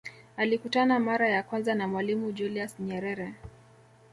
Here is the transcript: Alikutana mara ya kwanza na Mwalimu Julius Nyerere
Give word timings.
Alikutana 0.37 0.99
mara 0.99 1.29
ya 1.29 1.43
kwanza 1.43 1.75
na 1.75 1.87
Mwalimu 1.87 2.31
Julius 2.31 2.79
Nyerere 2.79 3.33